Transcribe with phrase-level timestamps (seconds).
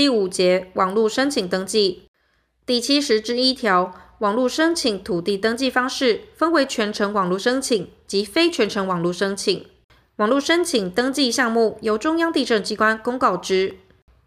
[0.00, 2.04] 第五节网络申请登记
[2.64, 9.66] 第七十之一条，网络申请土地登记方式分为全程网络申请及非全程网络申请。
[10.16, 13.76] 网络申请登记项目由中央地震机关公告之。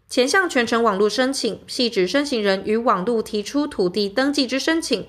[0.08, 5.08] 前项全程网络申请，系指申请人于网络提出土地登记之申请，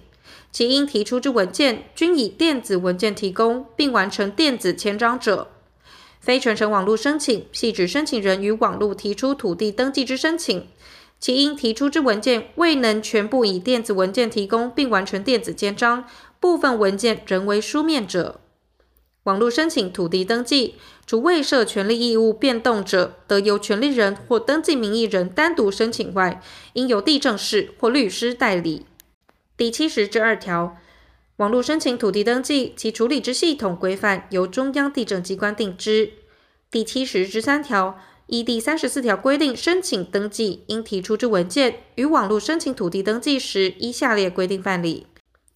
[0.52, 5.52] 其应提出之文件均以电子文件提供，并完成电子签章者。
[6.26, 10.68] 非全程网络申请，系指申请人于网络提出土地登记之申请，
[11.20, 16.06] 其应提出之文件未能全部以电子文件提供，并完成电子签章，
[16.40, 18.40] 部分文件仍为书面者。
[19.26, 26.42] 网络申请土地登记，除未设权利义务变动者，得由权利人或登记名义人单独申请外，
[26.74, 28.88] 应由地政士或律师代理。
[29.56, 30.76] 第七十至二条。
[31.38, 36.14] 网络申请土地登记，其处理之系统规范由中央地政机关定之。
[36.72, 45.08] 第七十之三条，依第三十四条规定，申请登记应提出之文件，于网络申请土地登记时，依下列规定办理：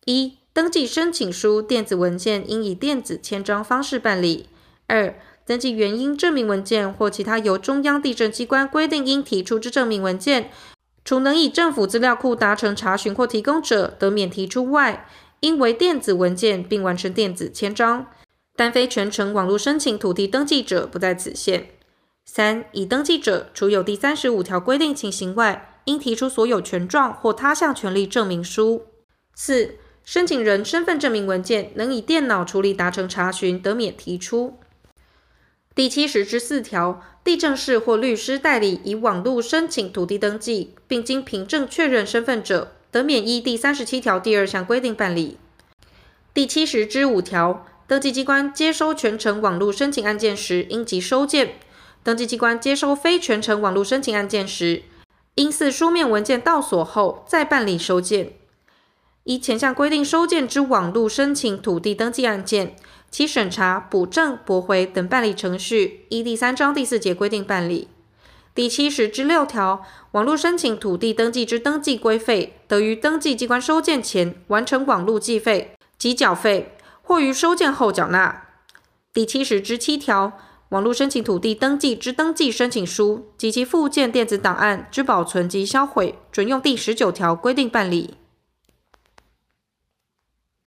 [0.03, 4.47] 一、登记申请书电子文件应以电子签章方式办理；
[4.87, 5.15] 二、
[5.45, 10.51] 登记原因证明文件或其他由中央地政机关规定应提出之证明文件，
[11.05, 15.07] 除能以政府资料库达成查询或提供者，得免提出外。
[15.41, 18.07] 应为电子文件，并完成电子签章，
[18.55, 21.69] 但非全程网络申请土地登记者不在此限。
[22.25, 28.85] 三、已登记者，除有第三十五条规定情形外，应提出所有权状或他项权利证明书。
[29.33, 34.59] 四、申请人身份证明文件能以电脑处理达成查询，得免提出。
[35.73, 42.73] 第七十之四条，地政士或律师代理以网络申请土地登记，并经凭证确认身份者。
[42.91, 45.37] 得免依第三十七条第二项规定办理。
[46.33, 51.47] 第七十之五条，登记机关接收全程网络申请案件时，应即收件；
[52.03, 54.83] 登记机关接收非全程网络申请案件时，
[55.35, 58.33] 应似书面文件到所后再办理收件。
[59.25, 62.75] 依前项规定收件之网络申请土地登记案件，
[63.11, 67.87] 其审查、补正、驳回等办理程序，依第三章第四节规定办理。
[68.59, 78.47] 第七十之六条，网络申请土地登记之登记规费，得于登记机关收件前完成网络计费及缴费，或于收件后缴纳。
[79.13, 80.33] 第七十之七条，
[80.71, 88.15] 网络申请土地登记之登记申请书及其附件电子档案之保存及销毁，准用第十九条规定办理。